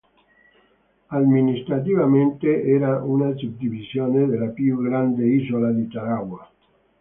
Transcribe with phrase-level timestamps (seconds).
[1.11, 6.51] Amministrativamente era una suddivisione della più grande isola di Tarawa.